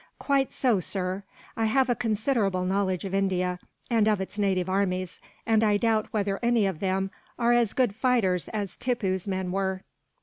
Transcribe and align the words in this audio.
"Quite 0.17 0.51
so, 0.51 0.79
sir. 0.79 1.21
I 1.55 1.65
have 1.65 1.87
a 1.87 1.93
considerable 1.93 2.65
knowledge 2.65 3.05
of 3.05 3.13
India, 3.13 3.59
and 3.87 4.07
of 4.07 4.19
its 4.19 4.39
native 4.39 4.67
armies; 4.67 5.19
and 5.45 5.63
I 5.63 5.77
doubt 5.77 6.07
whether 6.09 6.39
any 6.41 6.65
of 6.65 6.79
them 6.79 7.11
are 7.37 7.53
as 7.53 7.73
good 7.73 7.93
fighters 7.93 8.47
as 8.47 8.75
Tippoo's 8.77 9.27
men 9.27 9.51
were." 9.51 9.83